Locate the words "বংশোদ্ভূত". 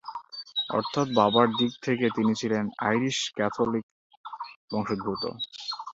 4.71-5.23